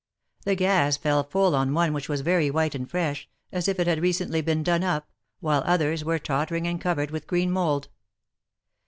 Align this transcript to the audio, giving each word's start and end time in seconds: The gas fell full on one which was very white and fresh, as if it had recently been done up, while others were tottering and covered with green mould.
The 0.45 0.55
gas 0.55 0.97
fell 0.97 1.23
full 1.23 1.53
on 1.55 1.75
one 1.75 1.93
which 1.93 2.09
was 2.09 2.21
very 2.21 2.49
white 2.49 2.73
and 2.73 2.89
fresh, 2.89 3.29
as 3.51 3.67
if 3.67 3.79
it 3.79 3.85
had 3.85 4.01
recently 4.01 4.41
been 4.41 4.63
done 4.63 4.83
up, 4.83 5.11
while 5.41 5.61
others 5.63 6.03
were 6.03 6.17
tottering 6.17 6.65
and 6.65 6.81
covered 6.81 7.11
with 7.11 7.27
green 7.27 7.51
mould. 7.51 7.87